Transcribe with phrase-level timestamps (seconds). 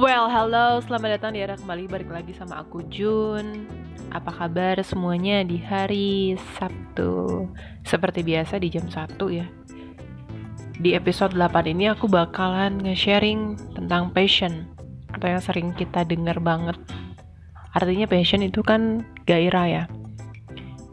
[0.00, 3.68] Well, hello, selamat datang di Era kembali balik lagi sama aku Jun.
[4.08, 7.44] Apa kabar semuanya di hari Sabtu?
[7.84, 8.96] Seperti biasa di jam 1
[9.28, 9.44] ya.
[10.80, 14.72] Di episode 8 ini aku bakalan nge-sharing tentang passion
[15.12, 16.80] atau yang sering kita dengar banget.
[17.76, 19.84] Artinya passion itu kan gairah ya.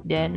[0.04, 0.36] Dan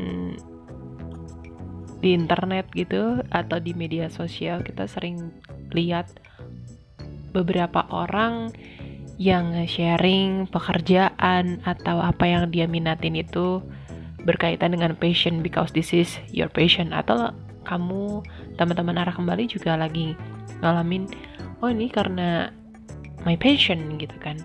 [1.99, 5.35] di internet gitu atau di media sosial kita sering
[5.75, 6.07] lihat
[7.31, 8.55] beberapa orang
[9.21, 13.61] yang sharing pekerjaan atau apa yang dia minatin itu
[14.25, 16.97] berkaitan dengan passion because this is your passion.
[16.97, 17.37] Atau
[17.69, 18.25] kamu
[18.57, 20.17] teman-teman arah kembali juga lagi
[20.65, 21.05] ngalamin
[21.61, 22.49] oh ini karena
[23.29, 24.41] my passion gitu kan.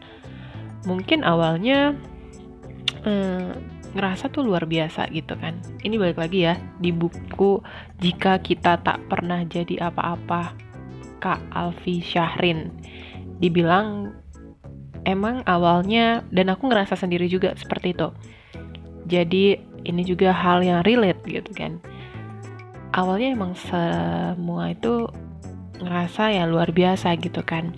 [0.83, 1.95] Mungkin awalnya
[3.07, 3.55] eh,
[3.95, 5.63] ngerasa tuh luar biasa gitu kan.
[5.79, 7.63] Ini balik lagi ya di buku
[8.03, 10.74] jika kita tak pernah jadi apa-apa
[11.19, 12.71] Kak Alfi Syahrin.
[13.39, 14.15] Dibilang
[15.05, 18.09] emang awalnya dan aku ngerasa sendiri juga seperti itu.
[19.05, 21.77] Jadi ini juga hal yang relate gitu kan.
[22.95, 25.05] Awalnya emang semua itu
[25.77, 27.75] ngerasa ya luar biasa gitu kan.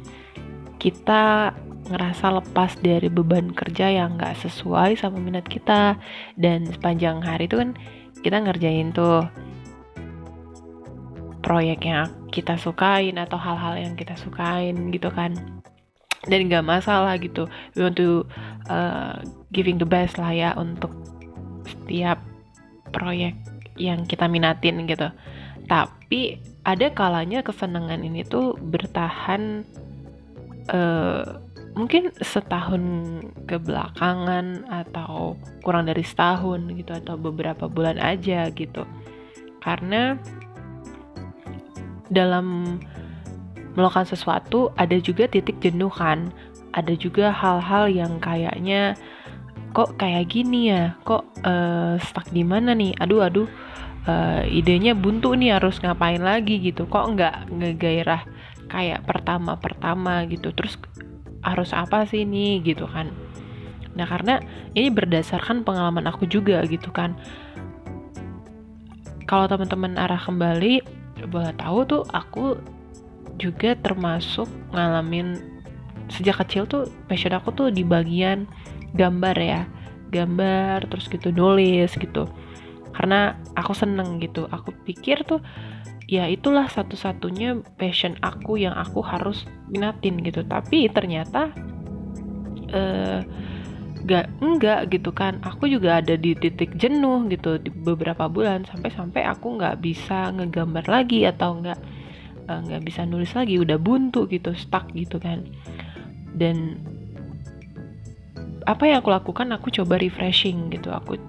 [0.79, 1.51] Kita
[1.87, 5.99] ngerasa lepas dari beban kerja yang gak sesuai sama minat kita.
[6.39, 7.75] Dan sepanjang hari itu kan
[8.23, 9.27] kita ngerjain tuh
[11.43, 15.33] proyek yang kita sukain atau hal-hal yang kita sukain gitu kan.
[16.29, 17.49] Dan nggak masalah gitu.
[17.73, 18.29] We want to
[18.69, 20.93] uh, giving the best lah ya untuk
[21.65, 22.21] setiap
[22.93, 23.33] proyek
[23.81, 25.09] yang kita minatin gitu.
[25.65, 29.65] Tapi ada kalanya kesenangan ini tuh bertahan
[30.69, 31.41] uh,
[31.77, 32.83] mungkin setahun
[33.45, 38.83] kebelakangan atau kurang dari setahun gitu atau beberapa bulan aja gitu.
[39.61, 40.17] Karena
[42.09, 42.77] dalam
[43.77, 46.33] melakukan sesuatu ada juga titik jenuh kan?
[46.73, 48.97] Ada juga hal-hal yang kayaknya
[49.71, 50.97] kok kayak gini ya?
[51.05, 52.97] Kok uh, stuck di mana nih?
[52.97, 53.47] Aduh aduh
[54.09, 56.57] uh, idenya buntu nih harus ngapain lagi?
[56.57, 56.89] Gitu.
[56.89, 58.21] Kok nggak ngegairah
[58.69, 60.49] kayak pertama-pertama gitu?
[60.53, 60.81] Terus
[61.45, 62.65] harus apa sih nih?
[62.65, 63.13] Gitu kan.
[63.97, 64.41] Nah karena
[64.77, 67.17] ini berdasarkan pengalaman aku juga gitu kan.
[69.27, 70.79] Kalau teman-teman arah kembali
[71.25, 72.61] boleh tahu tuh aku
[73.41, 75.41] juga termasuk ngalamin
[76.07, 78.45] sejak kecil tuh passion aku tuh di bagian
[78.93, 79.61] gambar ya.
[80.13, 82.29] Gambar terus gitu nulis gitu.
[82.93, 84.45] Karena aku seneng gitu.
[84.53, 85.41] Aku pikir tuh
[86.07, 90.45] ya itulah satu-satunya passion aku yang aku harus minatin gitu.
[90.47, 91.51] Tapi ternyata
[92.71, 93.21] uh,
[94.07, 95.43] gak enggak gitu kan.
[95.43, 100.87] Aku juga ada di titik jenuh gitu di beberapa bulan sampai-sampai aku nggak bisa ngegambar
[100.87, 101.79] lagi atau nggak
[102.47, 105.43] eh, nggak bisa nulis lagi udah buntu gitu stuck gitu kan.
[106.31, 106.79] Dan
[108.67, 110.91] apa yang aku lakukan aku coba refreshing gitu.
[110.91, 111.19] Aku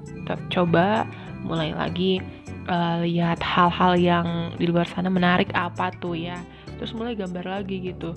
[0.51, 1.07] coba
[1.47, 2.19] mulai lagi
[2.67, 4.27] uh, lihat hal-hal yang
[4.59, 6.43] di luar sana menarik apa tuh ya.
[6.79, 8.15] Terus mulai gambar lagi gitu.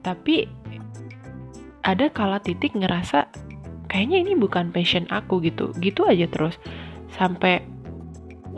[0.00, 0.48] Tapi
[1.86, 3.30] ada kala titik ngerasa
[3.86, 5.70] kayaknya ini bukan passion aku gitu.
[5.78, 6.58] Gitu aja terus.
[7.14, 7.62] Sampai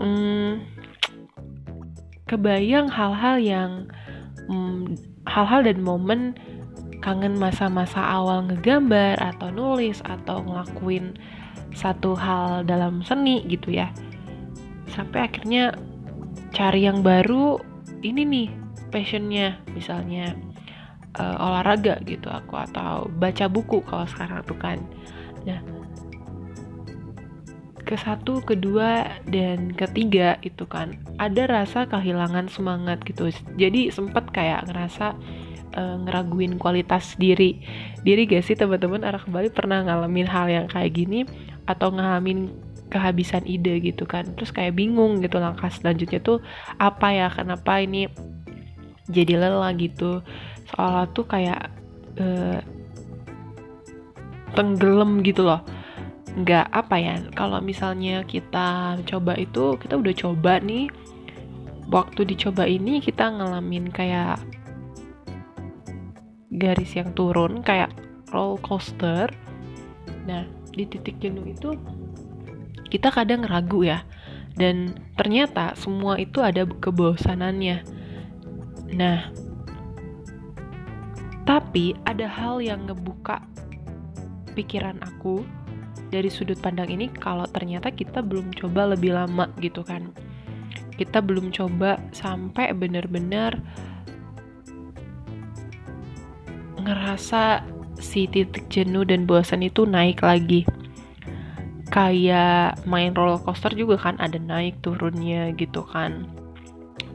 [0.01, 0.65] hmm,
[2.25, 3.71] kebayang hal-hal yang
[4.49, 4.97] hmm,
[5.29, 6.33] hal-hal dan momen
[7.05, 11.15] kangen masa-masa awal ngegambar atau nulis atau ngelakuin
[11.77, 13.93] satu hal dalam seni gitu ya.
[14.89, 15.77] Sampai akhirnya
[16.57, 17.61] cari yang baru
[18.01, 18.49] ini nih
[18.89, 20.33] passionnya misalnya
[21.17, 24.79] uh, olahraga gitu aku atau baca buku kalau sekarang tuh kan
[25.47, 25.61] nah
[27.89, 33.33] ke satu, kedua, dan ketiga itu kan ada rasa kehilangan semangat gitu.
[33.57, 35.17] Jadi sempet kayak ngerasa
[35.73, 37.65] uh, ngeraguin kualitas diri.
[38.05, 41.25] Diri gak sih teman-teman arah kembali pernah ngalamin hal yang kayak gini
[41.65, 42.53] atau ngalamin
[42.93, 44.37] kehabisan ide gitu kan.
[44.37, 46.45] Terus kayak bingung gitu langkah selanjutnya tuh
[46.77, 47.33] apa ya?
[47.33, 48.05] Kenapa ini
[49.09, 50.21] jadi lelah gitu.
[50.69, 51.73] Seolah tuh kayak
[52.21, 52.61] uh,
[54.53, 55.65] tenggelam gitu loh.
[56.39, 60.93] Nggak apa ya kalau misalnya kita coba itu kita udah coba nih.
[61.89, 64.45] Waktu dicoba ini kita ngalamin kayak
[66.53, 67.89] garis yang turun kayak
[68.29, 69.33] roller coaster.
[70.29, 71.73] Nah di titik jenuh itu
[72.93, 74.05] kita kadang ragu ya.
[74.59, 77.87] Dan ternyata semua itu ada kebosanannya
[78.93, 79.29] nah
[81.49, 83.41] tapi ada hal yang ngebuka
[84.53, 85.49] pikiran aku
[86.09, 90.13] dari sudut pandang ini kalau ternyata kita belum coba lebih lama gitu kan.
[90.99, 93.61] Kita belum coba sampai benar-benar
[96.83, 97.63] ngerasa
[98.01, 100.65] si titik jenuh dan bosan itu naik lagi
[101.89, 106.29] kayak main roller coaster juga kan ada naik turunnya gitu kan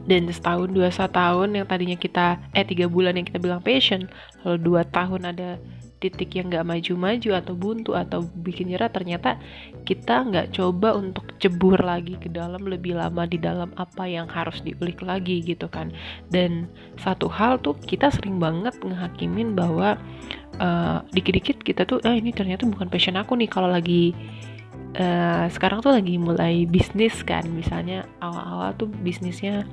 [0.04, 4.08] dan setahun dua tahun yang tadinya kita eh tiga bulan yang kita bilang passion
[4.44, 5.56] lalu dua tahun ada
[6.04, 9.40] titik yang nggak maju-maju atau buntu atau bikin nyerah ternyata
[9.88, 14.60] kita nggak coba untuk cebur lagi ke dalam lebih lama di dalam apa yang harus
[14.60, 15.88] diulik lagi gitu kan.
[16.28, 16.68] Dan
[17.00, 19.96] satu hal tuh kita sering banget ngehakimin bahwa
[20.60, 23.48] uh, dikit-dikit kita tuh eh ini ternyata bukan passion aku nih.
[23.48, 24.12] Kalau lagi
[25.00, 27.48] uh, sekarang tuh lagi mulai bisnis kan.
[27.48, 29.64] Misalnya awal-awal tuh bisnisnya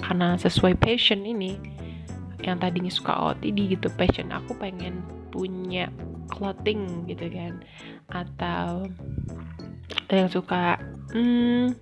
[0.00, 1.60] karena sesuai passion ini
[2.40, 5.92] yang tadinya suka OTD gitu passion aku pengen punya
[6.30, 7.60] clothing gitu kan.
[8.10, 8.90] Atau
[10.10, 10.80] yang suka
[11.12, 11.76] hmm,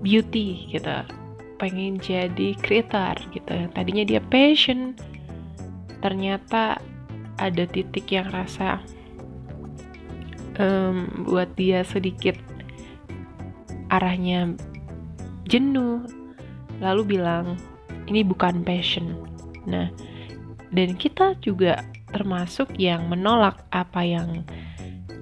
[0.00, 0.96] beauty gitu.
[1.60, 3.56] Pengen jadi creator gitu.
[3.74, 4.96] Tadinya dia passion
[6.00, 6.80] ternyata
[7.36, 8.80] ada titik yang rasa
[10.60, 12.36] um, buat dia sedikit
[13.92, 14.56] arahnya
[15.48, 16.04] jenuh
[16.80, 17.60] lalu bilang
[18.08, 19.14] ini bukan passion.
[19.68, 19.92] Nah
[20.70, 24.42] dan kita juga termasuk yang menolak apa yang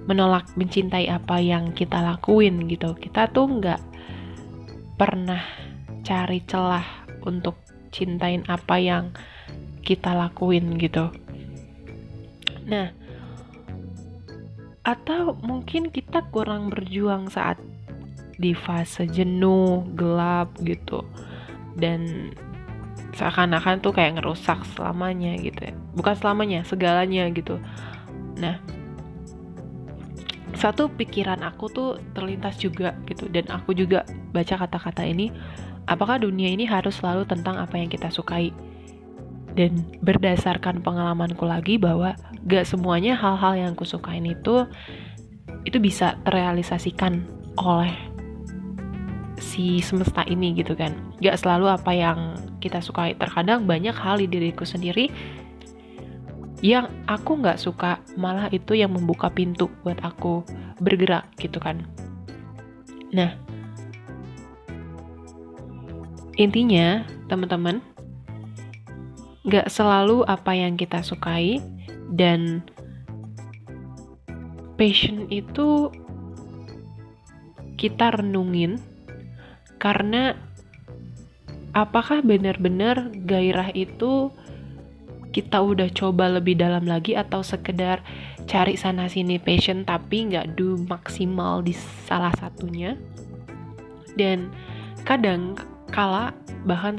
[0.09, 2.97] menolak mencintai apa yang kita lakuin gitu.
[2.97, 3.81] Kita tuh nggak
[4.97, 5.43] pernah
[6.01, 7.59] cari celah untuk
[7.93, 9.13] cintain apa yang
[9.85, 11.13] kita lakuin gitu.
[12.65, 12.89] Nah
[14.81, 17.61] atau mungkin kita kurang berjuang saat
[18.39, 21.03] di fase jenuh, gelap gitu.
[21.79, 22.31] Dan
[23.15, 25.73] seakan-akan tuh kayak ngerusak selamanya gitu ya.
[25.95, 27.57] Bukan selamanya, segalanya gitu.
[28.39, 28.59] Nah,
[30.59, 34.03] satu pikiran aku tuh terlintas juga gitu dan aku juga
[34.35, 35.31] baca kata-kata ini
[35.85, 38.51] apakah dunia ini harus selalu tentang apa yang kita sukai
[39.53, 42.13] dan berdasarkan pengalamanku lagi bahwa
[42.45, 44.65] gak semuanya hal-hal yang kusukain itu
[45.63, 47.25] itu bisa terrealisasikan
[47.59, 48.08] oleh
[49.39, 50.95] si semesta ini gitu kan.
[51.23, 53.15] Gak selalu apa yang kita sukai.
[53.15, 55.09] Terkadang banyak hal di diriku sendiri
[56.59, 60.43] yang aku gak suka malah itu yang membuka pintu buat aku
[60.83, 61.87] bergerak gitu kan.
[63.15, 63.35] Nah
[66.39, 67.83] intinya teman-teman
[69.47, 71.63] gak selalu apa yang kita sukai
[72.11, 72.63] dan
[74.75, 75.91] passion itu
[77.79, 78.79] kita renungin
[79.79, 80.35] karena
[81.73, 84.29] apakah benar-benar gairah itu
[85.29, 88.01] kita udah coba lebih dalam lagi atau sekedar
[88.49, 91.73] cari sana sini passion tapi nggak do maksimal di
[92.09, 92.97] salah satunya?
[94.17, 94.49] Dan
[95.05, 95.55] kadang
[95.93, 96.33] kala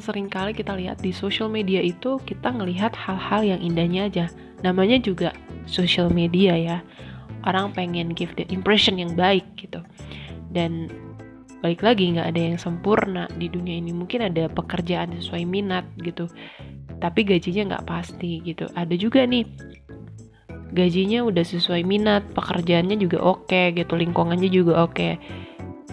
[0.00, 4.26] sering kali kita lihat di social media itu kita ngelihat hal-hal yang indahnya aja.
[4.62, 5.34] Namanya juga
[5.66, 6.78] social media ya.
[7.44, 9.82] Orang pengen give the impression yang baik gitu.
[10.52, 10.88] Dan
[11.60, 13.92] balik lagi nggak ada yang sempurna di dunia ini.
[13.92, 16.28] Mungkin ada pekerjaan sesuai minat gitu
[17.00, 18.68] tapi gajinya nggak pasti gitu.
[18.76, 19.44] Ada juga nih
[20.70, 24.94] gajinya udah sesuai minat pekerjaannya juga oke okay, gitu lingkungannya juga oke.
[24.96, 25.12] Okay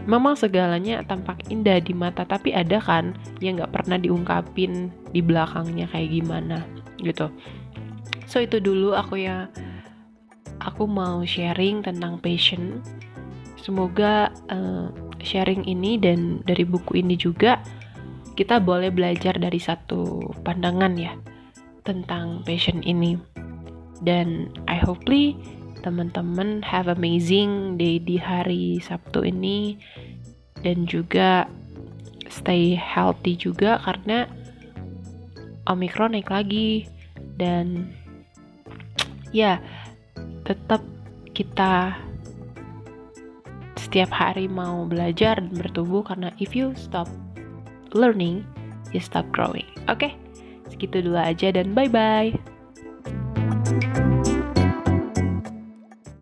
[0.07, 3.11] memang segalanya tampak indah di mata tapi ada kan
[3.43, 6.63] yang nggak pernah diungkapin di belakangnya kayak gimana
[7.03, 7.27] gitu.
[8.25, 9.51] So itu dulu aku ya.
[10.57, 12.81] Aku mau sharing tentang passion.
[13.61, 14.89] Semoga uh,
[15.21, 17.61] sharing ini dan dari buku ini juga
[18.37, 21.17] kita boleh belajar dari satu pandangan ya
[21.81, 23.17] tentang passion ini.
[23.97, 25.33] Dan I hopefully
[25.81, 29.81] teman-teman have amazing day di hari Sabtu ini
[30.61, 31.49] dan juga
[32.29, 34.29] stay healthy juga karena
[35.65, 36.85] Omicron naik lagi.
[37.37, 37.89] Dan
[39.33, 39.57] ya
[40.45, 40.85] tetap
[41.33, 41.97] kita
[43.87, 47.07] setiap hari mau belajar dan bertumbuh karena if you stop
[47.95, 48.43] learning
[48.91, 50.11] you stop growing oke okay?
[50.67, 52.35] segitu dulu aja dan bye bye